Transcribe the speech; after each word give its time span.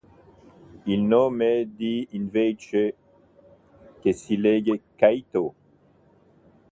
Il 0.87 1.01
nome 1.07 1.63
di 1.77 2.05
è 2.09 2.15
invece 2.15 2.95
快斗, 4.01 4.01
che 4.01 4.13
si 4.13 4.35
legge 4.37 4.81
"Kaito". 4.95 5.53